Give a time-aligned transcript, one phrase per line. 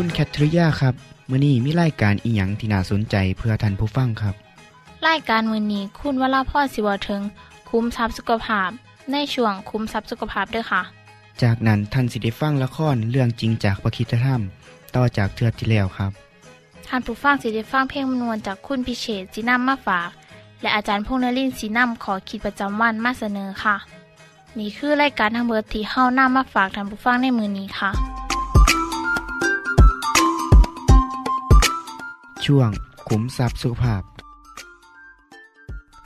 [0.00, 0.94] คุณแคทริยาครับ
[1.30, 4.34] มื้อนี้มีรายการอีหยังที่น่าสนใจเพื่อท่านผู้ฟังครับ
[5.08, 7.22] รายการมือนี้คุณวราพรสิวถึง
[7.70, 8.70] คุ้มทรัพย์สุขภาพ
[9.12, 10.82] ในช่วงคุ้มทรัพย์สุขภาพด้วยค่ะ
[11.42, 14.40] จากนั้นท่านสิได้ฟังละครเรื่องจริงจากประคีตธรรม
[14.96, 16.10] ต่อจากเทือกที่แล้วครับ
[16.88, 20.10] ท่านผู้ฟังสิได้ฟังเพลงมนวนจากคุณพิเชษจีนัมมาฝาก
[20.60, 23.76] และอาจารย์พงษ์นรินทร์สีนัมขอขีดประจำวันมาเสนอค่ะ
[24.58, 28.16] นี่คือรายการทางเบอร์ที่เฮ้าน้ามาฝากท่านผู้ฟังในมือนี้ค่ะ
[32.46, 32.70] ช่วง
[33.08, 34.02] ขุมทรัพย์สุขภาพ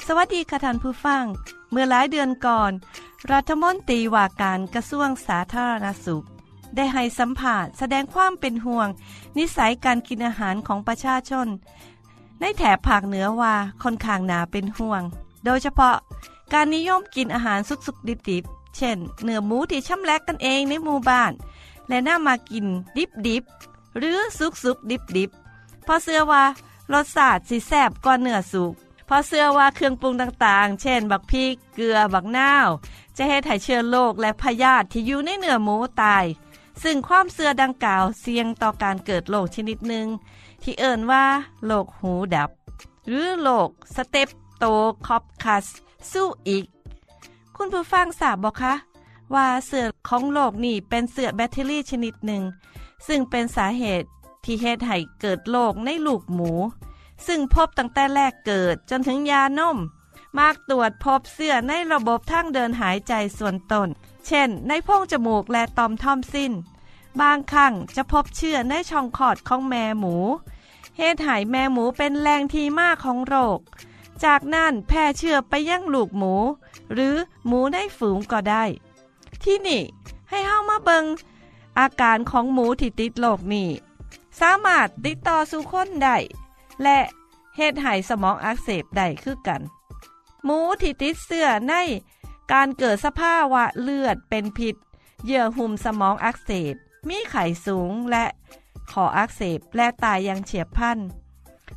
[0.06, 1.24] สวัสดีค่ะท่านผู้ฟัง
[1.70, 2.72] เมื่อหลายเดือนก่อน
[3.32, 6.24] รัฐมนตรีว่าการกระทรวงสาธารณสุข
[6.76, 8.88] ได้ให้สัมภาษณ์แสดงความเป็นห่วง
[9.38, 11.46] นิสัยการกินอาหารของประชาชน
[12.40, 15.02] ในแถบภาคเหนือว่าค่อนข้างหนาเป็นห่วง
[15.44, 15.96] โดยเฉพาะ
[16.52, 21.32] การนิยมกินอาหารสุกๆดิบๆ เช่น เนื้อหมูที่ช่ำแลกกันเองในหมู่บ้าน
[21.88, 22.66] และน่ามากิน
[23.26, 25.39] ดิบๆหรือสุกๆดิบๆ
[25.86, 26.44] พราะเชื่อว่า
[26.92, 28.72] รสชาติสิแซ่บกว่าเนื้อสุก
[29.06, 32.68] เพราะเชื่อว่าเครื่องปรุงต่างๆ เช่น บักพริก เกลือ บักนาว
[33.16, 36.24] จะให้ถ่ายเชื้อโรคและพยาธิที่อยู่ในเนื้อหมูตาย
[36.82, 40.06] ซึ่งความเสื้อดังกล่าวเสี่ยงต่อการเกิดโรคชนิดหนึ่ง
[40.62, 41.24] ที่เอิ้นว่า
[41.66, 42.50] โรคหูดับ
[43.08, 46.64] หรือโรค Streptococcus suis
[47.56, 48.74] คุณผู้ฟังทราบบ่คะ
[49.34, 52.42] ว่าเสื่อของโรคนี่เป็นเสื่อแบคทีรียชนิดหนึ่ง
[53.06, 54.06] ซึ่งเป็นสาเหตุ
[54.44, 56.52] ที่เฮ็ดให้เกิดโรคในลูกหมู
[57.26, 59.78] ซึ่งพบตั้งแต่แรกเกิดจนถึงหย่านม
[60.38, 63.88] มากตรวจพบเสื้อในระบบทางเดินหายใจส่วนตน
[64.26, 66.52] เช่น ในโพรงจมูกและตอมท่อมสิ้น
[67.20, 70.14] บางครั้งจะพบเชื้อในช่องคอดของแม่หมู
[70.96, 73.58] เหตุให้แม่หมูเป็นแหล่งที่มาของโรค
[74.24, 76.34] จากนั้นแพร่เชื้อไปยังลูกหมู
[76.92, 77.14] หรือ
[77.46, 78.64] หมูในฝูงก็ได้
[79.42, 79.82] ที่นี่
[80.28, 81.04] ให้เฮามาเบิง
[81.78, 83.68] อาการของหมูที่ติดโรคนี้
[84.40, 86.16] สามารถติดต่อสู่คนได้
[86.82, 86.98] และ
[87.56, 89.62] เฮ็ดให้สมองอักเสบได้คือกัน
[90.44, 91.74] หมูที่ติดเสื้อใน
[92.52, 94.74] การเกิดสภาวะเลือดเป็นพิษ
[95.24, 96.74] เยื่อหุ้มสมองอักเสบ
[97.08, 98.24] มีไข้สูงและ
[98.90, 100.98] ขออักเสบและตายอย่างเฉียบพลัน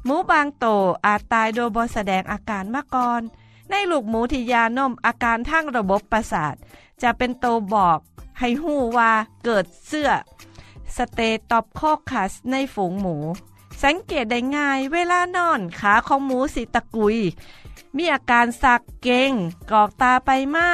[0.05, 0.65] หมูบางโต
[1.05, 3.21] อาจตายโดยบ่แสดงอาการมาก่อน
[3.69, 6.55] ในลูกหมูที่ยานมอาการทางระบบประสาท
[7.01, 7.99] จะเป็นโตบอก
[8.39, 9.11] ให้หู้ว่า
[9.43, 10.09] เกิดเสื้อ
[10.97, 13.17] Streptococcus ในฝูงหมู
[13.83, 17.17] สังเกตได้ง่ายเวลานอนขาของหมูสีตะกุย
[17.97, 19.31] มีอาการสักเกร็ง
[19.71, 20.69] กรอกตาไปมา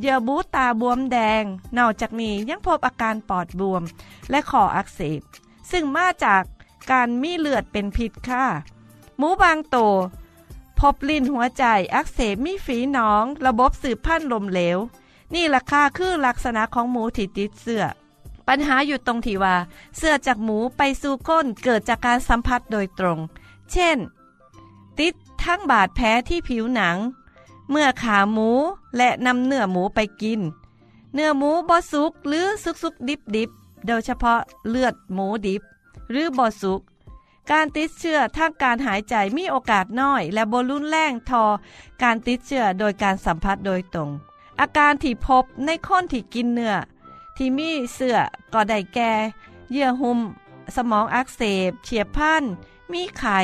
[0.00, 1.44] เยื่อบูตาบวมแดง
[1.78, 3.82] นอกจากนี้ยังพบอาการปอดบวม
[4.30, 5.22] และคออักเสบ
[5.70, 6.42] ซึ่งมาจาก
[6.90, 8.44] การมีเลือดเป็นพิษค่ะ
[9.18, 9.76] หมูบางโต
[10.78, 11.64] พบลิ้นหัวใจ
[11.94, 14.78] อักเสบมีฝีหนอง ระบบสืบพันธุ์ล้มเหลว
[15.34, 17.84] นี่ราคาคือลักษณะของหมูที่ติดเสื้อ
[18.48, 19.56] ปัญหาอยู่ตรงที่ว่า
[19.96, 23.18] เสื้อจากหมูไปสู่ก้นเกิดจากการสัมผัสโดยตรง
[23.72, 23.98] เช่น
[24.98, 26.96] ติดทั้งบาดแผลที่ผิวหนัง
[27.70, 28.50] เมื่อขาหมู
[28.96, 30.40] และนำเนื้อหมูไปกิน
[31.14, 33.50] เนื้อหมูบอสุกหรือสุกสุกดิบดิบ
[33.86, 35.62] โดยเฉพาะเลือดหมูดิบ
[36.10, 36.80] หรือบอสุก
[37.50, 41.44] การติดเชื้อทางการหายใจมีโอกาสน้อย และบรุนแรงทอ
[42.02, 44.10] การติดเชื้อโดยการสัมผัสโดยตรง
[44.60, 46.74] อาการที่พบในคนที่กินเนื้อ
[47.36, 48.16] ที่มีเสื้อ
[48.52, 49.12] ก็ได้แก่
[49.72, 50.18] เยื่อหุ้ม
[50.76, 52.44] สมองอักเสบ เฉียบพัน
[52.92, 53.40] มีไข่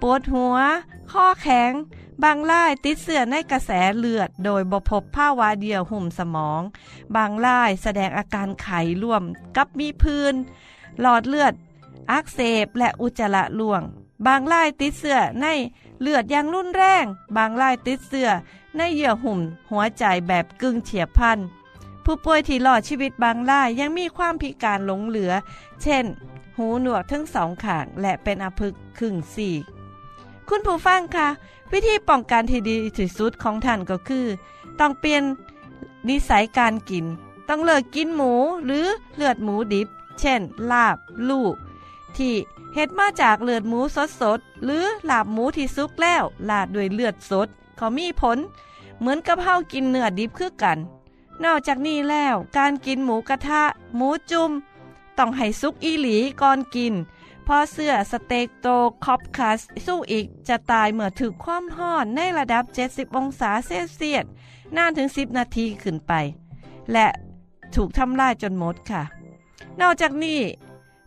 [0.00, 0.56] ปวดหัว
[1.12, 1.72] ข้อแข็ง
[2.22, 6.60] บางรายติดเสื้อในกระแสเลือด โดยบพบภาวะเยื่อหุ้มสมอง
[7.16, 9.22] บางรายแสดงอาการไข้ร่วม
[9.56, 10.34] กับมีพื้น
[11.00, 11.54] หลอดเลือด
[12.12, 13.82] อักเสบและอุจจาระล่วง
[14.26, 15.46] บางรายติดเสื้อใน
[16.00, 17.04] เลือดอย่างรุนแรง
[17.36, 18.28] บางรายติดเสื้อ
[18.76, 19.40] ในเยื่อหุ้ม
[19.70, 21.38] หัวใจแบบกึ่งเฉียบพัน
[22.04, 25.32] ผู้ป่วยที่รอดชีวิตบางรายยังมีความพิการหลงเหลือ
[25.82, 26.04] เช่น
[26.56, 29.54] หูหนวกทั้งสองข้างและเป็นอภึกครึ่งสี่
[30.48, 31.28] คุณผู้ฟังคะ
[31.72, 34.26] วิธีป้องกันที่ดีที่สุดของท่านก็คือ
[34.80, 35.22] ต้องเปลี่ยน
[36.08, 37.06] นิสัยการกิน
[37.48, 38.32] ต้องเลิกกินหมู
[38.64, 38.86] หรือ
[39.16, 39.88] เลือดหมูดิบ
[40.20, 40.40] เช่น
[40.70, 40.96] ลาบ ห
[41.30, 41.54] ลู้
[42.16, 42.34] ที่
[42.74, 48.38] เฮ็ดมาจากเลือดหมูสดสดหรือลาบหมูที่สุกแล้วลาดด้วยเลือดสดเขามีผล
[48.98, 50.78] เหมือนกับเฮากินเนื้อดิบคือกัน
[51.44, 53.62] นอกจากนี้แล้ว การกินหมูกระทะ
[53.96, 54.50] หมูจุ่ม
[55.18, 56.94] ต้องให้สุกอีหลีก่อนกิน
[57.46, 64.24] พอเสื้อ Streptococcus suis จะตายเมื่อถึงความฮ้อนในระดับ 70 องศาเซลเซียส
[64.76, 66.12] นานถึง 10 นาทีขึ้นไป
[66.92, 67.06] และ
[67.74, 69.02] ถูกทำลายจนหมดค่ะ
[69.80, 70.40] นอกจากนี้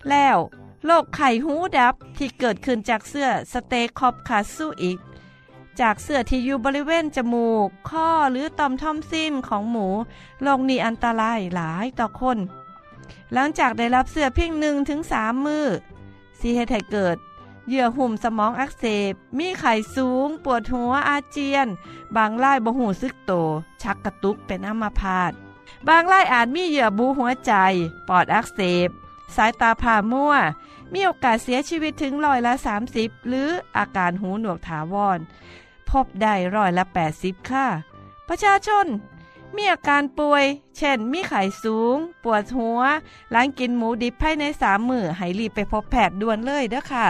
[0.09, 0.37] แล้ว
[0.85, 4.97] โรคไข้หูดับที่เกิดขึ้นจากเสื้อ Streptococcus suis
[5.81, 9.87] จากเสื้อที่อยู่บริเวณจมูก คอหรือต่อมทอนซิลของหมู
[10.41, 12.37] โรคนี้อันตรายหลายต่อคน
[13.33, 15.65] หลังจากได้รับเสื้อเพียงหนึ่งถึงสามมื้อ
[16.39, 17.17] สิเฮ็ดให้เกิด
[17.67, 21.67] เยื่อหุ้มสมองอักเสบ มีไข้สูง ปวดหัวอาเจียน
[22.15, 23.31] บางรายบ่หูซึกโต
[23.81, 25.31] ชักกระตุกเป็นอัมาพาต
[25.87, 27.53] บางรายอาจมีเหยื่อบูหัวใจ
[28.07, 28.89] ปอดอักเสบ
[29.35, 30.33] สายตาผ่ามั่ว
[30.93, 32.53] มีโอกาสเสียชีวิตถึงร้อยละ
[32.91, 35.19] 30 หรืออาการหูหนวกถาวร
[35.91, 36.83] พบได้ร้อยละ
[37.17, 37.67] 80 ค่ะ
[38.27, 38.85] ประชาชน
[39.55, 40.45] มีอาการป่วย
[40.77, 42.81] เช่น มีไข้สูง ปวดหัว
[43.31, 47.07] หลังกินหมูดิบภายในสามมือให้รีบไปพบแพทย์ด่วนเลยเด้อค่ะ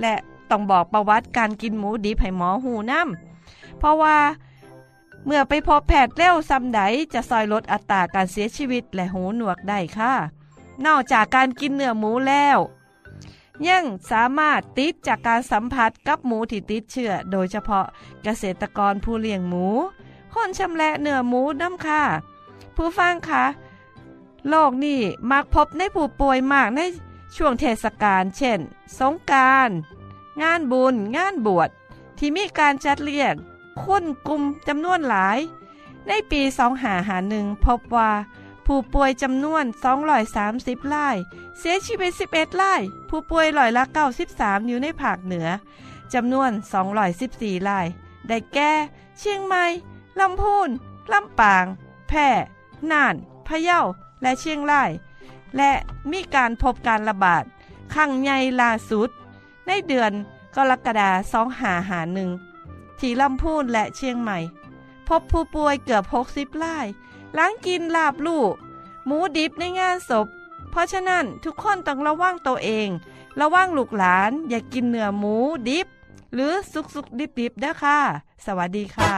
[0.00, 0.14] และ
[0.50, 4.18] ต้องบอกประวัติการกินหมูดิบให้หมอหูน้ำเพราะว่า
[5.26, 6.80] เมื่อไปพบแพทย์เร็วซ้ำใด
[7.12, 10.14] จะซอยลดอัตราการเสียชีวิตและหูหนวกได้ค่ะ
[10.86, 12.58] นอกจากการกินเนื้อหมูแล้ว
[13.68, 17.86] ยังสามารถติดจากการสัมผัสกับหมูที่ติดเชื้อโดยเฉพาะ
[18.22, 19.66] เกษตรกรผู้เลี้ยงหมู
[20.32, 22.02] คนชำแหละเนื้อหมูน้ำค่ะ
[22.76, 23.44] ผู้ฟังคะ
[24.48, 26.80] โรคนี้มักพบในผู้ป่วยมากใน
[27.36, 28.60] ช่วงเทศกาลเช่น
[28.98, 29.70] สงกราร
[30.42, 31.70] งานบุญ งานบวช
[32.18, 33.34] ที่มีการจัดเลี้ยง
[33.82, 35.38] คนกลุ่มจำนวนหลาย
[36.06, 38.10] ในปี 2 หาหาหนึ่งพบว่า
[38.66, 39.64] ผู้ป่วยจำนวน
[40.28, 41.16] 230ราย
[41.58, 43.84] เสียชีวิต 11ราย ผู้ป่วยร้อยละ
[44.26, 45.48] 93อยู่ในภาคเหนือ
[46.14, 46.50] จำนวน
[47.10, 47.86] 214ราย
[48.28, 48.72] ได้แก่
[49.18, 49.64] เชียงใหม่
[50.20, 50.68] ลำพูน
[51.12, 51.64] ลำปาง
[52.08, 52.28] แพร่
[52.90, 53.14] น่าน
[53.46, 53.80] พะเยา
[54.22, 54.90] และเชียงราย
[55.56, 55.72] และ
[56.10, 57.44] มีการพบการระบาด
[57.94, 59.08] ครั้งใหญ่ล่าสุด
[59.66, 60.12] ในเดือน
[60.56, 62.30] กรกฎาคม2หาหนึ่ง
[62.98, 64.38] ที่ลำพูนและเชียงใหม่
[65.08, 66.86] พบผู้ป่วยเกือบ 60ราย
[67.34, 68.54] หลังกินลาบลูก
[69.06, 70.26] หมูดิบในงานศพ
[70.70, 72.88] เพราะฉะนั้นทุกคนต้องระวังตัวเอง
[73.40, 75.36] ระวังลูกหลานอย่ากกินเนื้อหมู
[75.68, 75.86] ดิบ
[76.34, 77.98] หรือสุกสุกดิบดิบๆเด้อค่ะ
[78.46, 79.12] สวัสดีค่ะ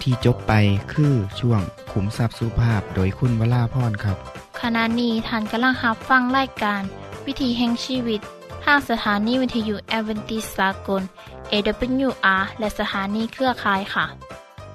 [0.00, 0.52] ที่จบไป
[0.92, 1.60] คือช่วง
[1.92, 4.16] ขุมทรัพย์สุภาพโดยคุณวราพรครับ
[4.60, 6.82] ขณะนี้ท่านกำลังรับฟังรายการ
[7.26, 8.20] วิถีแห่งชีวิต
[8.64, 11.02] ทางสถานีวิทยุแอเวนติสากล
[11.52, 14.06] AWR และสถานีเครือข่ายค่ะ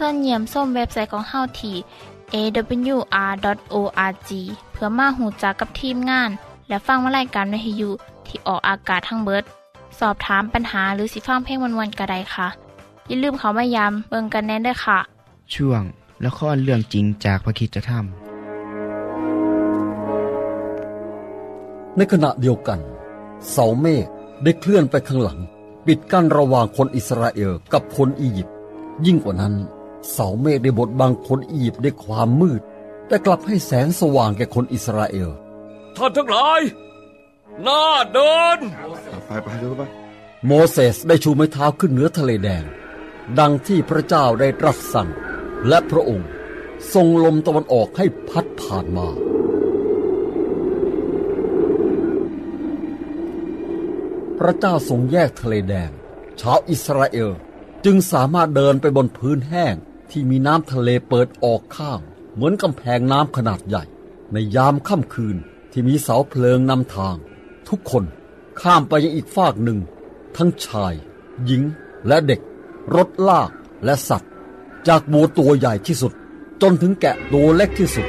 [0.00, 1.76] เสินเยี่ยมส้มเว็บไซต์ของเฮาที่
[2.34, 4.30] awr.org
[4.72, 6.30] เพื่อมาหูจักกับทีมงาน
[6.68, 7.90] และฟังวารายการวิทยุ
[8.26, 9.44] ที่ออกอากาศทั้งเบิด
[9.98, 12.48] สอบถามปัญหาหรือสิฟังเพลงวันๆกระไดค่ะ
[13.08, 14.98] อย่าลืมเขามายามเบิงกันแน่นด้วยค่ะ
[15.54, 15.82] ช่วง
[16.24, 18.04] ละครเรื่องจริงจากพระคริสตธรรม
[21.96, 22.78] ในขณะเดียวกัน
[23.50, 24.06] เสาเมฆ
[24.42, 25.38] ได้เคลื่อนไปข้างหลัง
[25.86, 28.54] ปิดกั้นระหว่างคนอิสราเอลกับคนอียิปต์
[29.06, 29.54] ยิ่งกว่านั้น
[30.10, 32.60] เสาเมฆได้บดบังคนอียิปต์ด้วยความมืด
[33.06, 35.30] แต่กลับให้แสงสว่างแก่คนอิสราเอล
[35.96, 36.60] ท่านทั้งหลาย
[37.62, 38.58] หน้าเดิน
[39.26, 39.82] ไปไปเดี๋ยวไป
[40.46, 42.64] โมเสสได้ชูไม้เท้าขึ้นเหนือทะเลแดง
[43.38, 45.08] ดังที่พระเจ้าได้ตรัสสั่ง
[45.68, 46.28] และพระองค์
[46.94, 49.08] ทรงลมตะวันออกให้พัดผ่านมา
[54.38, 55.90] พระเจ้าทรงแยกทะเลแดง
[56.40, 57.30] ชาวอิสราเอล
[57.84, 59.74] จึงสามารถเดินไปบนพื้นแห้ง
[60.10, 62.00] ที่มีน้ำทะเลเปิดออกข้าง
[62.34, 63.84] เหมือนกำแพงน้ำขนาดใหญ่
[64.32, 65.36] ในยามค่ำคืน
[65.72, 67.16] ที่มีเสาเพลิงนำทาง
[67.68, 68.04] ทุกคน
[68.60, 69.78] ข้ามไปยังอีกฟากหนึ่ง
[70.36, 70.94] ทั้งชาย
[71.44, 71.62] หญิง
[72.06, 72.40] และเด็ก
[72.94, 73.50] รถลาก
[73.84, 74.32] และสัตว์
[74.88, 76.12] จากวัวตัวใหญ่ที่สุด
[76.62, 78.06] จนถึงแกะตัวเล็กที่สุด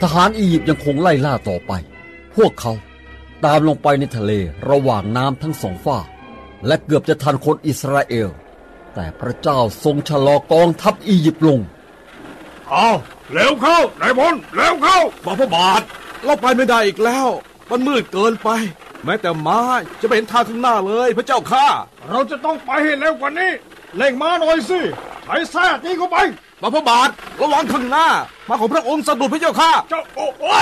[0.00, 1.72] ทหารอียิปต์ยังคงไล่ล่าต่อไป
[2.34, 2.72] พวกเขา
[3.44, 4.32] ตามลงไปในทะเล
[4.70, 6.06] ระหว่างน้ำทั้งสองฝ้าก
[6.66, 8.28] และเกือบจะทันคนอิสราเอล
[8.94, 11.60] แต่พระเจ้าทรงชะลอกองทัพอียิปต์ลง
[12.70, 12.88] เอา
[13.32, 15.80] เร็วเข้านายพลเร็วเข้าบาพระบาท
[16.24, 17.28] เราไปไม่ได้อีกแล้ว
[17.70, 18.48] มันมืดเกินไป
[19.04, 19.60] แม้แต่ม้า
[20.00, 21.66] จะไม่เห็นทางข้างหน้าเลยพระเจ้าข้า
[22.08, 23.52] เราจะต้องไปให้เร็วกว่านี้
[23.96, 24.80] เร่งม้าหน่อยสิ
[25.24, 26.16] ไถแท้ตีเข้าไป
[26.62, 27.08] บาพระบาท
[27.40, 28.06] ระวังข้างหน้า
[28.48, 30.54] มาของพระองค์สะดุดพระเจ้าข้าเจ้าโอ้โอ้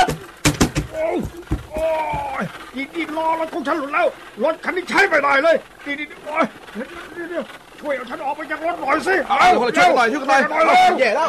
[1.83, 2.45] ยโอ้ยโอ้ย
[2.77, 4.07] อีกอีกล้อรถของฉันหลุดแล้ว
[4.45, 6.87] รถคันนี้ใช้ไม่ได้เลยนี่นี่โอ้ยเดี๋ยว
[7.17, 7.45] เดี๋ยวเดี๋ยว
[7.81, 11.29] ช่วยเอาฉันออกไปจากรถหน่อยสิเอาคนละช่วยกันหน่อยช่วยกันหน่อยเร็วแย่แล้ว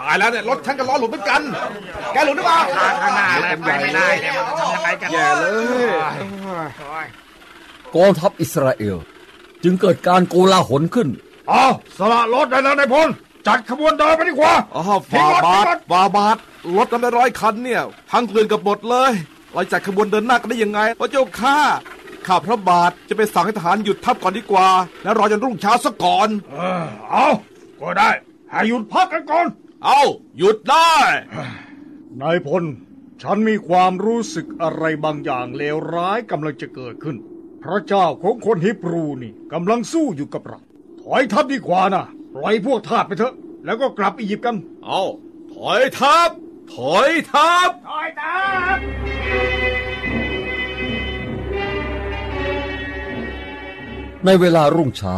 [0.00, 1.40] ตายแล้วเนี่ยรถฉันกับล้อหลุดเหมือนกัน
[2.14, 2.58] แกหลุดหรือเปล่า
[3.02, 5.46] ข้างหน้าเลยไปไม่ได้เนี่ยมันยังไงกันแย่เล
[7.04, 7.06] ย
[7.96, 8.96] กองทัพอิสราเอล
[9.64, 11.08] จึงเกิดการโกลาหลขึ้น
[11.48, 11.66] เอา
[11.98, 13.08] สละรถได้แล้วนายพล
[13.46, 16.36] จัดขบวนเดินไปดีกว่าอ๋อฟาบาทฟาบาท
[16.76, 19.12] รถทำได้ร้อยคันเนี่ยพังเกลื่อนกับหมดเลย
[19.54, 21.58] เราจัดขบวนเดินหน้ากันได้ยังไงพระเจ้าข้า
[22.26, 24.68] ข้าพระบาทจะไปสั่งให้ทหารหยุดทัพก่อนดีกว่า
[25.02, 27.28] แล้วรอจนรุ่งเช้าซะก่อน เออเอา
[27.80, 28.10] ก็ได้
[28.50, 29.46] ให้หยุดพักกันก่อน
[29.84, 30.02] เอา
[30.38, 30.92] หยุดได้
[32.22, 32.64] นายพล
[33.22, 37.16] ฉันมีความรู้สึกอะไรบางอย่างเลวร้ายกำลังจะเกิดขึ้น
[37.62, 40.58] พระเจ้าของคนฮิบรูนี่กำลังสู้อยู่กับเรา
[41.02, 43.34] ถอยทัพดีกว่านะปล่อยพวกทาสไปเถอะ
[43.64, 45.02] แล้วก็กลับอียิปต์กัน เอา
[45.54, 46.30] ถอยทัพ
[46.72, 48.38] ถอยทัพถอยทั
[48.74, 48.78] พ
[54.24, 55.16] ในเวลารุ่งเช้า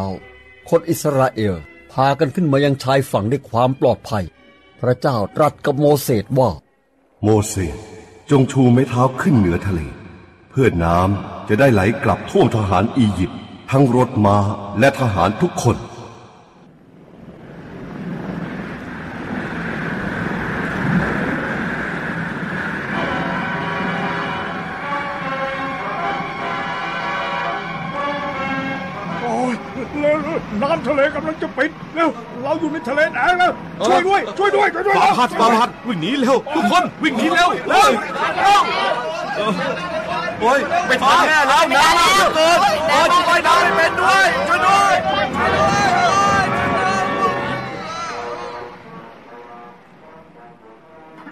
[0.69, 1.55] คนอิสราเอล
[1.93, 4.25] พากันขึ้นมายังชายฝั่งด้วยความปลอดภัย
[4.81, 6.51] พระเจ้าตรัสกับโมเสสว่า
[7.25, 7.77] โมเสส
[8.31, 9.81] จงชูไม้เท้าขึ้นเหนือทะเล
[10.51, 13.39] เพื่อน้ำจะได้ไหลกลับท่วมทหารอียิปต์
[13.71, 14.39] ทั้งรถม้า
[14.79, 15.77] และทหารทุกคน
[35.89, 37.91] วิ่งหนีเร็วทุกคนวิ่งหนีเร็วเร็ว
[40.41, 44.95] โอ้ยไปทันแน่แล้วน้ำมากเกินโอ้ยช่วยน้ำไม่เป็นด้วยช่วยด้วย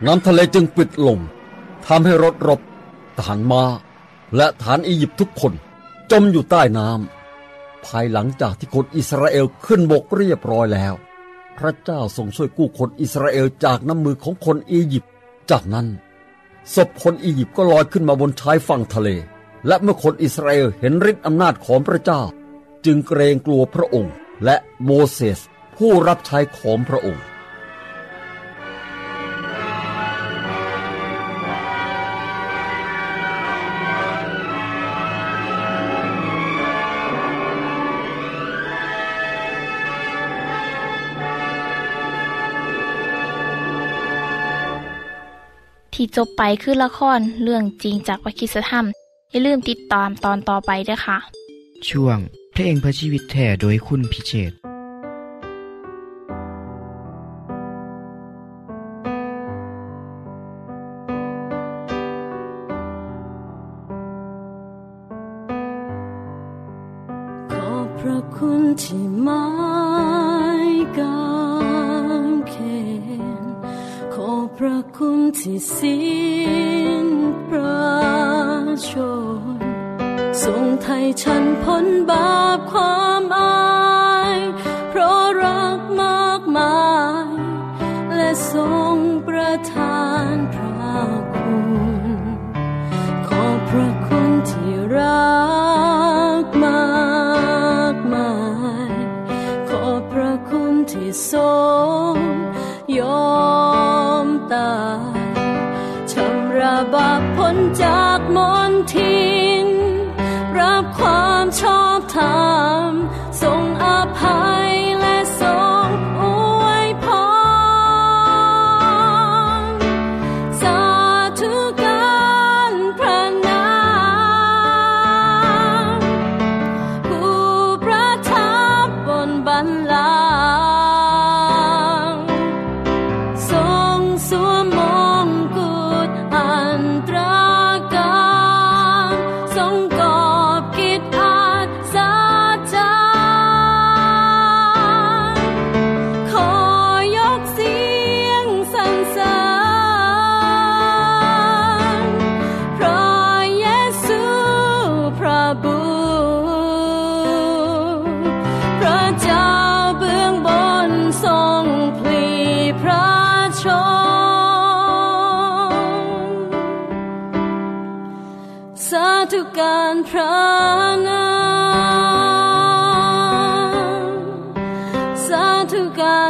[0.07, 1.19] น้ำทะเลจึงปิดลง
[1.87, 2.61] ทำให้รถรบ
[3.17, 3.63] ทหารมา้า
[4.37, 5.53] และฐานอียิปต์ทุกคน
[6.11, 10.95] จมอยู่ใต้น้ำภายหลังจากที่คนอิสราเอลขึ้นบกเรียบร้อยแล้ว
[11.59, 15.13] พระเจ้าทรงช่วยกู้คนอิสราเอลจากน้ำมือของคนอียิปต์
[15.51, 15.87] จากนั้น
[16.75, 19.09] ศพคนอียิปต์ก็ลอยขึ้นมาบนชายฝั่งทะเล
[19.67, 22.23] และเมื่อคนอิสราเอลเห็นฤทธิ์อำนาจของพระเจ้า
[22.85, 25.41] จึงเกรงกลัวพระองค์ และโมเสส
[25.77, 27.25] ผู้รับใช้ของพระองค์
[46.05, 48.85] ที่จบไปคือละครเรื่องจริงจากวิคิสธรรม
[49.31, 51.19] อย่าลืมติดตามตอนต่อไปด้วยค่ะ
[51.89, 52.19] ช่วง
[52.53, 54.57] เพลงเพื่อชีวิตแท่โดยคุณพิเชษฐ์
[67.53, 69.45] ขอบพระคุณที่ไม้
[70.99, 71.34] กา
[75.39, 76.03] ที่สิ้
[77.05, 77.07] น
[77.49, 77.85] ประ
[78.89, 78.91] ช
[79.39, 79.61] น
[80.43, 83.64] ทรงไทยฉันพ้นบาปความอา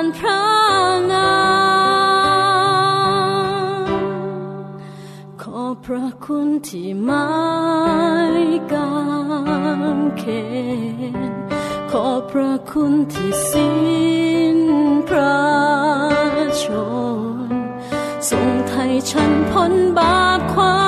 [0.05, 0.45] ารพระ
[1.13, 1.33] นา
[3.87, 3.91] ม
[5.43, 7.29] ขอพระคุณที่ไม่
[8.73, 8.93] กา
[9.97, 10.25] งเข
[11.31, 11.33] น
[11.91, 13.75] ขอพระคุณที่สิ้
[14.57, 14.59] น
[15.09, 15.39] พระ
[16.63, 16.65] ช
[17.49, 17.51] น
[18.29, 20.84] ทรงไทยฉันพ้นบาปความ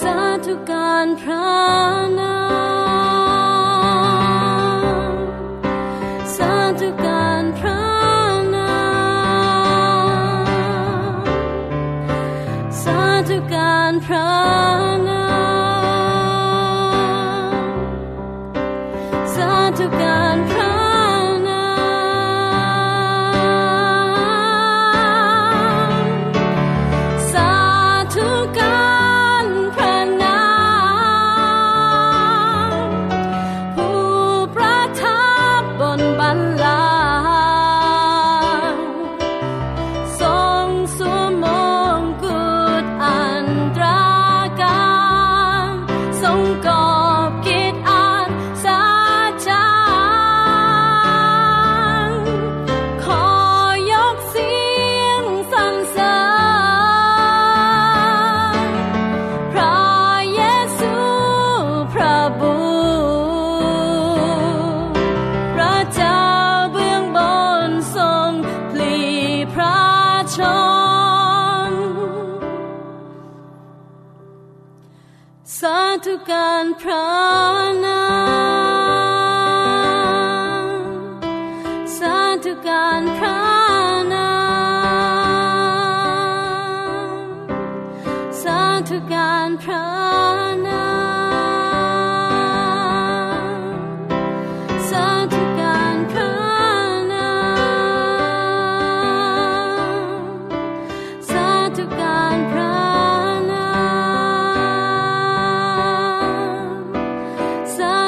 [0.00, 1.46] สาธุการพระ
[2.18, 2.41] นา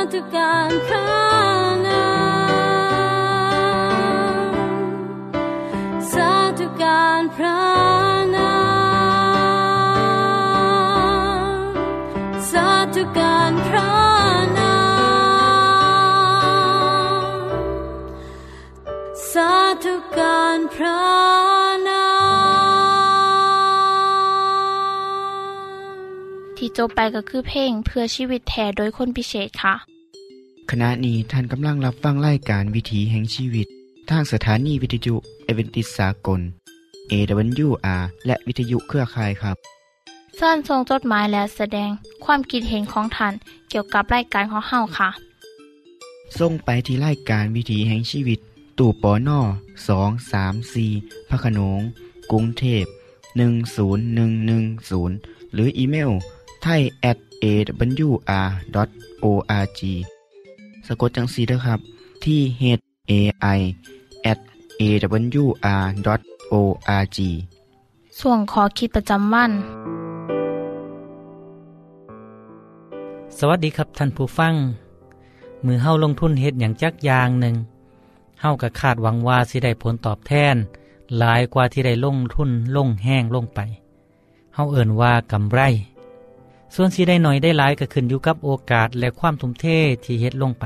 [0.05, 1.09] สาธุการพระ
[1.87, 2.07] นา
[4.49, 4.53] ม
[6.12, 7.59] สาธุการพระ
[8.37, 8.55] นา
[11.49, 11.75] ม
[12.51, 13.93] สาธุการพระ
[14.59, 14.77] นา
[17.11, 17.25] ม
[19.33, 19.53] สา
[19.85, 21.03] ธุการพระ
[21.88, 22.07] นา
[25.87, 29.93] มที่จบไปก็คือเพลงเพื่อชีวิตแทนโดยคนพิเศษค่ะ
[30.76, 33.66] ขณะนี้ท่านกำลังรับฟังรายการวิถีแห่งชีวิต
[34.10, 36.40] ทางสถานีวิทยุเอเวนติสากล
[37.12, 39.56] AWR และวิทยุเครือข่ายครับ
[40.37, 41.90] เส้นทรงจดหมายและแสดง
[42.24, 43.32] ความคิดเห็นของท่าน
[43.68, 45.10] เกี่ยวกับรายการของเฮาค่ะ
[46.38, 48.38] ส่งไปที่รายการวิถีแห่งชีวิต
[48.78, 49.40] ตู่ปอน่อ
[49.88, 50.90] สองสามสี่
[51.28, 51.80] พระโขนง
[52.30, 52.84] กรุงเทพ
[53.78, 56.10] 10110 หรืออีเมล
[56.62, 58.74] ไทย at awr.org
[60.87, 61.81] สะกดจังสีนะครับ
[62.25, 62.62] ที่ h
[63.11, 63.12] a
[63.57, 63.61] i
[64.31, 64.38] at
[64.81, 65.99] awr.org
[68.20, 69.53] ส่วนขอคิดประจำวัน
[73.38, 74.55] สวัสดีครับท่านผู้ฟัง
[75.64, 77.55] มือเฮาลงทุนเฮ็ดอย่างจักอย่างหนึ่ง
[78.40, 80.57] เฮาก็คาดหวังว่าสิได้ผลตอบแทน
[81.18, 83.61] หลายกว่าที่ได้ลงทุนลงแห้งลงไป
[84.55, 85.61] เฮาเอิ่นว่ากำไร
[86.74, 89.66] ส่วนสิได้หน่อยได้หลายก็ขึ้นอยู่กับโอกาสและความทุ่มเท
[90.04, 90.64] ที่เฮ็ดลงไป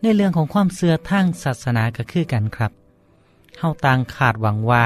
[0.00, 2.72] ในเรื่องของความเสื่อทางศาสนาก็คือกันครับ
[3.58, 4.84] เฮาต่างคาดหวังว่า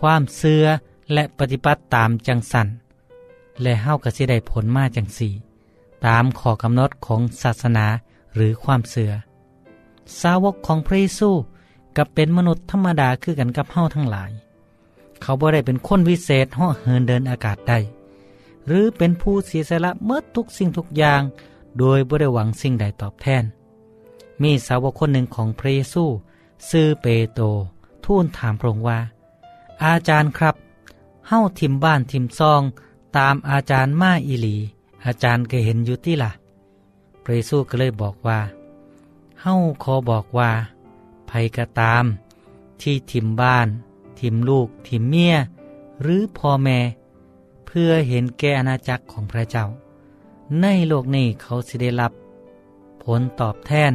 [0.00, 0.64] ความเสื่อ
[1.12, 2.68] และปฏิบัติตามจังสัน
[3.62, 5.32] และเฮาก็สิได้ผลมาจังสี่
[6.06, 7.86] ตามข้อกำหนดของศาสนา
[8.34, 9.12] หรือความเสื่อ
[10.20, 11.30] สาวกของพระเยซู
[11.96, 14.30] กับเป็นมนุษย์ธรรมดาคือกันกับเฮาทั้งหลาย
[15.22, 17.78] เขาบ่ได้เป็นคนวิเศษเหาะเหินเดินอากาศได้
[18.66, 21.22] หรือเป็นผู้เสียสละเมื่อทุกสิ่งทุกอย่าง
[21.78, 23.44] โดยบ่ได้หวังสิ่งใดตอบแทน
[24.42, 26.04] มีสาวกคนหนึ่งของพระเยซู
[26.70, 27.44] ซื่อเปโตร
[28.04, 28.98] ทูลถามพระองค์ว่า
[29.84, 30.54] อาจารย์ครับ
[31.28, 32.62] เฮ้าทิมบ้านทิมซอง
[33.16, 34.56] ตามอาจารย์มาอีหลี
[35.04, 36.30] อาจารย์ก็เห็นอยู่ที่ล่ะ
[37.22, 38.40] พระเยซูก็เลยบอกว่า
[39.40, 40.50] เฮ้าขอบอกว่า
[41.28, 42.04] ภัยก็ตาม
[42.80, 43.68] ที่ทิมบ้าน
[44.20, 45.34] ทิมลูก ทิมเมีย
[46.00, 46.78] หรือพ่อแม่
[47.76, 49.66] พื่อเห็นแก่อาณาจักรของพระเจ้า
[50.62, 52.12] ในโลกนี้เขาสิได้รับ
[53.04, 53.92] ผลตอบแทน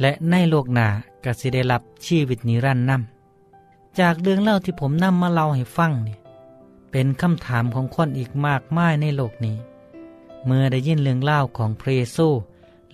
[0.00, 0.88] และในโลกหน้า
[1.24, 6.18] ก็สิได้รับชีวิตนิรันดร์นำจากเรื่องเล่าที่ผมนำมาเล่าให้ฟังเนี่ย
[6.90, 9.56] เป็นคำถามของคนอีกมากมายในโลกนี้
[10.44, 12.28] เมื่อได้ยินเรื่องเล่าของพระเยซู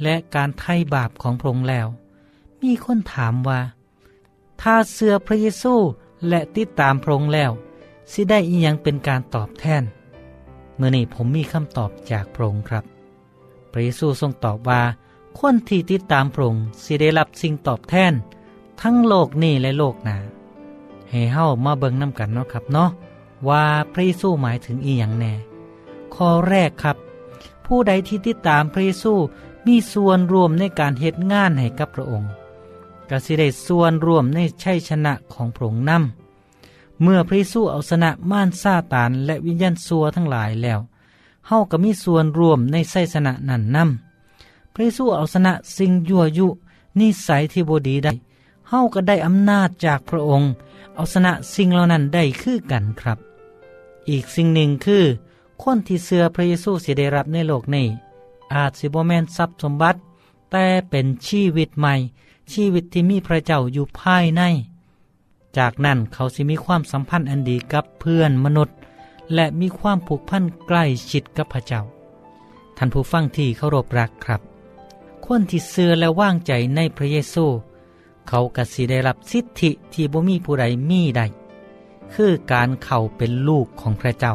[0.02, 1.86] และการไถ่บาปของพระองค์แล้ว
[2.62, 3.60] มีคนถามว่า
[4.60, 5.74] ถ้าเสือพระเยซู
[6.28, 7.52] และติดตามพระองค์แล้ว
[8.12, 9.82] สิได้อียังเป็นการตอบแทน
[10.76, 12.84] เมื่อนี้ผมมีคำตอบจากพระองค์ครับ
[13.72, 14.82] พระเยซูทรงตอบว่า
[15.38, 18.12] คนที่ติดตามพระองค์สิได้รับสิ่งตอบแทน
[18.80, 20.16] ทั้งโลกนี้และโลกหน้า
[21.10, 22.90] ให้เฮ้ามาเบิ่งน้ำกันเนาะครับเนาะ
[23.48, 25.32] ว่าพระเยซูหมายถึงอีหยังแน่
[26.14, 26.96] ข้อแรกครับ
[27.66, 29.12] ผู้ใดที่ติดตามพระเยซู
[29.66, 32.30] มีส่วนร่วมในการเหตุงานให้กับพระองค์
[33.10, 36.25] ก็สิได้ส่วนร่วมในชัยชนะของพระองค์นำ
[37.02, 40.80] เมื่อพระเยซูเอาชนะม่านซาตานและวิญญาณซัวทั้งหลายแล้ว
[41.46, 46.48] เฮาก็มีส่วนร่วมในชัยชนะนั้นนำพระเยซูเอาชนะสิ่งยั่วยุ
[46.98, 48.12] นิสัยที่บดีได้
[48.68, 50.50] เฮาก็ได้อำนาจจากพระองค์
[50.94, 53.18] เอาชนะสิ่งเหล่านั้นได้คือกันครับ
[54.10, 55.04] อีกสิ่งหนึ่งคือ
[55.62, 57.86] คนที่เสือพระเยซูสิได้รับในโลกนี้
[58.54, 59.98] อาจสิบแมนทรัพย์สมบัติ
[60.50, 61.94] แต่เป็นชีวิตใหม่
[62.52, 64.42] ชีวิตที่มีพระเจ้าอยู่ภายใน
[65.58, 68.76] จากนั้นเขาสิมีความสัมพันธ์อันดีกับเพื่อนมนุษย์
[69.34, 71.82] และมีความผูกพันใกล้ชิดกับพระเจ้า
[72.76, 74.40] ท่านผู้ฟังที่เคารพรักครับ
[75.26, 77.44] คนที่เสือและว่างใจในพระเยซู
[78.28, 81.26] เขากสิได้รับสิทธิที่บ่มีผู้ใดมีได้
[82.14, 84.34] คือการเข้าเป็นลูกของพระเจ้า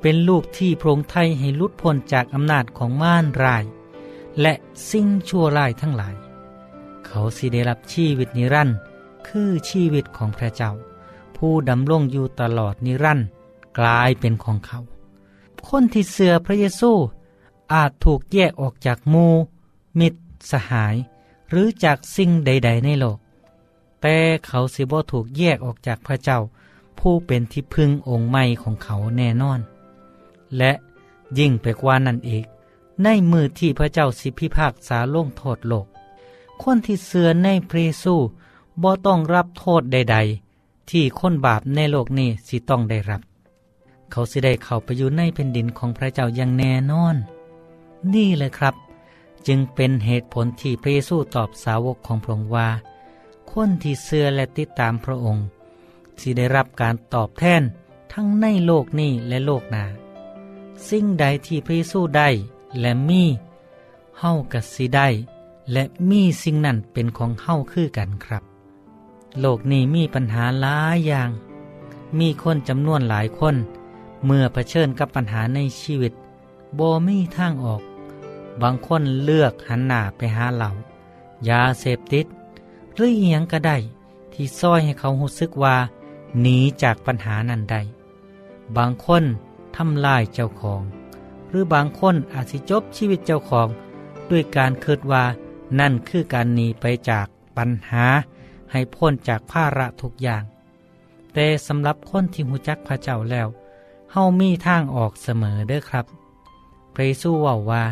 [0.00, 3.64] เป็นลูกที่พระองค์ไทยให้ลุดพ้นจากอำนาจของม่านราย
[4.40, 4.52] และ
[4.90, 6.14] สิ่งชั่วร้ายทั้งหลาย
[7.06, 8.78] เขาสิได้รับชีวิตนิรันดร์
[9.26, 10.72] คือชีวิตของพระเจ้า
[11.36, 13.28] ผู้ดำรงอยู่ตลอดนิรันดร์
[13.78, 14.80] กลายเป็นของเขา
[15.68, 16.92] คนที่เสือพระเยซู
[17.72, 19.26] อาจถูกแยกออกจากมู
[20.00, 20.18] มิตร
[20.50, 20.96] สหาย
[21.50, 23.18] หรือจากสิ่งใด ๆ ในโลก
[24.00, 26.38] แต่เขาสิบ่ถูกแยกออกจากพระเจ้า
[26.98, 29.60] ผู้เป็นที่พึ่งองค์ใหม่ของเขาแน่นอน
[30.56, 30.72] และ
[31.38, 32.46] ยิ่งไปกว่านั้นอีก
[33.02, 35.86] ในมือที่พระเจ้าสิพิพากษาลงโทษโลก
[36.62, 38.14] คนที่เสือในพระเยซู
[38.82, 40.16] บ่ต้องรับโทษใด
[40.52, 43.22] ๆ ที่คนบาปในโลกนี้สิต้องได้รับ
[44.10, 47.16] เขาสิได้เข้าไปอยู่ในแผ่นดินของพระเจ้าอย่างแน่นอน
[48.14, 48.74] นี่เลยครับ
[49.46, 52.68] จึงเป็นเหตุผลที่พระเยซูตอบสาวกของพระองค์ว่า
[53.50, 55.44] คนที่เชื่อและติดตามพระองค์
[56.20, 57.62] สิได้รับการตอบแทน
[58.12, 59.84] ทั้งในโลกนี้และโลกหน้า
[60.88, 62.28] สิ่งใดที่พระเยซูได้
[62.80, 63.24] และมี
[64.20, 65.08] เฮากับสิได้
[65.72, 68.44] และมีสิ่งนั้นเป็นของเฮาคือกันครับ
[69.40, 71.30] โลกนี้มีปัญหาหลายอย่าง
[72.18, 73.56] มีคนจำนวนหลายคน
[74.24, 76.12] เมื่อเผชิญกับปัญหาในชีวิต
[76.78, 77.82] บ่มีทางออก
[78.62, 80.70] บางคนเลือกหันหน้าไปหาเหล่า
[81.48, 82.26] ยาเสพติด
[82.94, 83.76] หรือเอียงก็ได้
[84.32, 85.76] ที่ซ้อยให้เขารู้สึกว่า
[86.40, 87.82] หนีจากปัญหานั้นได้
[88.76, 89.24] บางคน
[89.76, 90.82] ทำลายเจ้าของ
[91.48, 93.68] หรือบางคนอาจสิจบชีวิตเจ้าของ
[94.30, 95.24] ด้วยการคิดว่า
[95.80, 98.06] นั่นคือการหนีไปจากปัญหา
[98.72, 100.44] ให้พ้นจากภาระทุกอย่าง
[101.32, 103.48] แต่สำหรับคนที่หูจักพระเจ้าแล้ว
[104.12, 106.06] เฮามีทางออกเสมอเด้อครับ
[106.94, 107.84] พระเยซูว่าว่า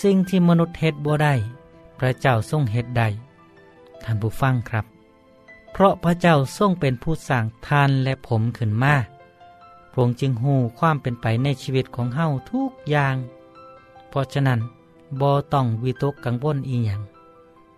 [0.00, 1.34] สิ่งที่มนุษย์เฮ็ดบ่ได้
[1.98, 3.08] พระเจ้าทรงเฮ็ดได้
[4.02, 4.86] ท่านผู้ฟังครับ
[5.72, 8.94] เพราะพระเจ้าทรงเป็นผู้สร้างทานและผมขึ้นมา
[9.90, 13.16] พระองค์จึงหูความเป็นไปในชีวิตของเฮาทุกอย่าง
[14.08, 14.60] เพราะฉะนั้น
[15.20, 17.02] บ่ต้องวิตกกังวลอีหยัง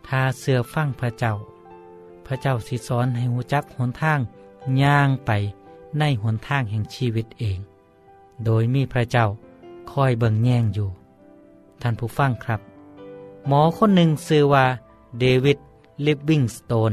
[0.06, 1.34] ถ้าเสือฟังพระเจ้า
[2.26, 4.20] พระเจ้าสิสอนให้หูจักหนทาง
[4.82, 5.30] ย่างไป
[5.98, 7.58] ในหนทางแห่งชีวิตเอง
[8.44, 9.26] โดยมีพระเจ้า
[9.90, 10.88] คอยเบิ่งแย่งอยู่
[11.82, 12.60] ท่านผู้ฟังครับ
[13.46, 14.66] หมอคนหนึ่งชื่อว่า
[15.18, 15.58] เดวิด
[16.06, 16.92] ลิฟวิงสโตน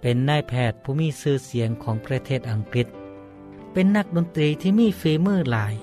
[0.00, 2.86] เป็นนายแพทย์ผู้มีชื่อเสียงของประเทศอังกฤษ
[3.72, 5.74] เป็นนักดนตรีที่มีฝีมือหลาย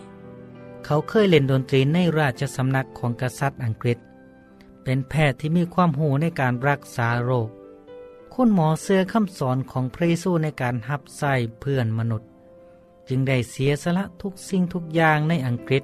[0.85, 3.97] เขาเคยเล่นดนตรีในราชสำนักของกษัตริย์อังกฤษ
[4.83, 7.49] เป็นแพทย์ที่มีความหูในการรักษาโรค
[8.33, 12.29] คุณหมอเสื้อคำสอนของพระเยซูในการหับใส่เพื่อนมนุษย์
[13.07, 15.83] จึงได้เสียสละทุกสิ่งทุกอย่างในอังกฤษ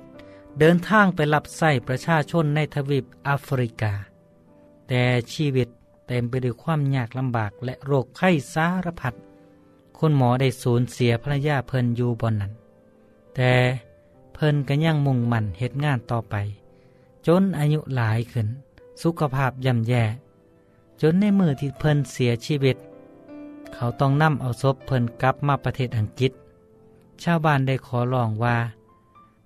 [0.59, 3.93] เดินทางไปรับใส่ประชาชนในทวีปแอฟริกา
[4.87, 5.03] แต่
[5.33, 5.67] ชีวิต
[6.07, 9.13] เต็มไปด้วยความยากลำบากและโรคไข้สารพัด
[9.97, 12.53] คุณหมอได้สูญเสียภรรยาเพิ่นอยู่บนนั้น
[13.35, 13.53] แต่
[14.33, 16.35] เพิ่นก็ยังมุ่งมั่นเหตุงานต่อไป
[17.27, 18.47] จนอายุหลายขึ้น
[19.03, 20.03] สุขภาพย่ำแย่
[21.01, 22.77] จนในมือที่เพิ่นเสียชีวิต
[23.73, 26.31] เขาต้องนำเอาศพเพิ่นกลับมาประเทศอังกฤษ
[27.23, 28.57] ชาวบ้านได้ขอร้องว่า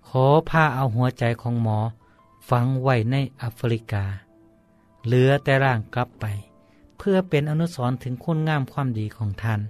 [0.07, 1.79] ขอพาเอาหัวใจของหมอ
[2.49, 4.05] ฝังไว้ในแอฟริกา
[5.05, 6.25] เหลือแต่ร่างกลับไป
[6.97, 9.61] เพื่อเป็นอนุสรณ์ถึงคุณงามความดีของท่าน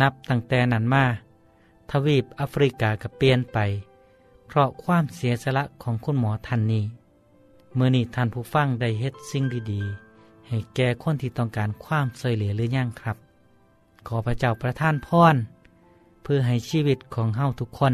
[0.00, 1.04] นับตั้งแต่นั้นมา
[1.90, 3.58] ทวีปแอฟริกาก็เปลี่ยนไป
[4.46, 6.84] เพราะความเสียสละของคุณหมอท่านนี้
[7.74, 10.03] เมื่อนี้ท่านผู้ฟังได้เฮ็ดสิ่งดีๆ
[10.48, 13.16] ให้แก่คนที่ต้องการความช่วยเหลือหรือยังครับ
[14.06, 15.34] ขอพระเจ้าประทานพร
[16.22, 17.92] เพื่อให้ชีวิตของเฮาทุกคน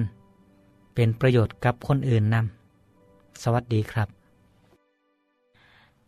[0.94, 4.08] เป็นประโยชน์กับคนอื่นนำสวัสดีครับ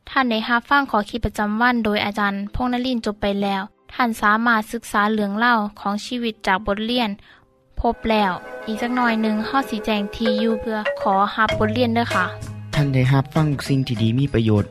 [0.08, 3.62] ท่านในฮับฟังขอคิดประจำวันโดยอาจารย์พงนลินจบไปแล้ว
[3.94, 7.10] ท่านสามารถศึกษาเรื่องเล่าของชีวิตจากบทเรียน
[7.80, 8.32] พบแล้ว
[8.66, 12.24] อีกสักหน่อยหนึ่งข้อสีแจงทียูเพื่อขอฮับบทเรียนด้วยค่ะ
[12.74, 14.70] ท่านได้รับฟังสิ่งที่ดีมีประโยชน์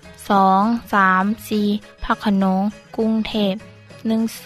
[0.29, 1.61] สองสามสี
[2.03, 2.61] พักขนง
[2.97, 3.53] กรุงเทพ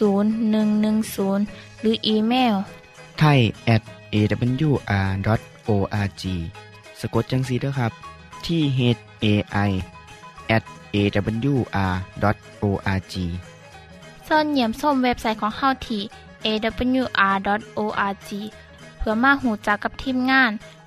[0.06, 2.56] 10110 หรืออีเมล
[3.20, 3.40] ไทย
[3.76, 3.82] at
[4.16, 5.24] awr.org
[7.00, 7.92] สะกดจังสีด้วยครับ
[8.46, 8.80] ที่ h
[9.24, 9.26] a
[9.70, 9.72] i
[10.56, 10.64] at
[10.96, 11.94] awr.org
[14.28, 16.02] ส่วนเหยี่ยมส้มเว็บไซต์ของเฮาที่
[16.46, 18.30] awr.org
[18.98, 20.52] เพื่อมาหูจักกับทีมงาน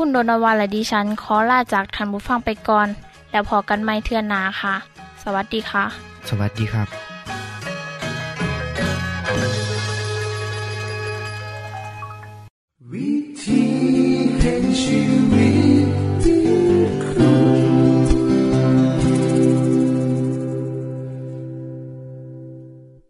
[0.00, 2.88] คุณโดนวาและดิฉันขอลาจากทันบุฟังไปก่อน
[3.30, 4.74] แล้วพอกันไม่เทื่อนนาค่ะ
[5.22, 5.84] สวัสดีค่ะ
[6.28, 7.07] สวัสดีครับ